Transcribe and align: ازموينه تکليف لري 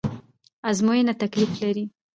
ازموينه 0.69 1.13
تکليف 1.21 1.51
لري 1.63 1.85